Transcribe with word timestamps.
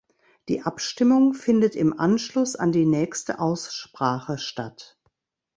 Die 0.49 0.63
Abstimmung 0.63 1.35
findet 1.35 1.75
im 1.75 1.99
Anschluss 1.99 2.55
an 2.55 2.71
die 2.71 2.87
nächste 2.87 3.37
Aussprache 3.37 4.39
statt. 4.39 4.97